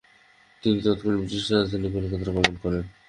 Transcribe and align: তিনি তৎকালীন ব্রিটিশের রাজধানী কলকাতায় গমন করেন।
তিনি 0.63 0.77
তৎকালীন 0.85 1.19
ব্রিটিশের 1.19 1.57
রাজধানী 1.57 1.87
কলকাতায় 1.93 2.35
গমন 2.37 2.55
করেন। 2.63 2.83